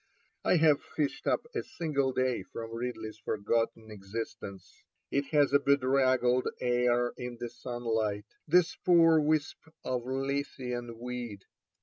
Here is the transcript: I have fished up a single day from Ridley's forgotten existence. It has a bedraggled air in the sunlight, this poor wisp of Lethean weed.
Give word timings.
I 0.43 0.55
have 0.55 0.81
fished 0.81 1.27
up 1.27 1.45
a 1.53 1.61
single 1.61 2.11
day 2.11 2.41
from 2.41 2.73
Ridley's 2.73 3.19
forgotten 3.19 3.91
existence. 3.91 4.83
It 5.11 5.25
has 5.27 5.53
a 5.53 5.59
bedraggled 5.59 6.47
air 6.59 7.13
in 7.17 7.37
the 7.39 7.49
sunlight, 7.51 8.25
this 8.47 8.75
poor 8.77 9.19
wisp 9.19 9.59
of 9.83 10.07
Lethean 10.07 10.97
weed. 10.97 11.45